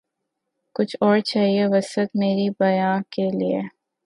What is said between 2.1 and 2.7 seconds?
مرے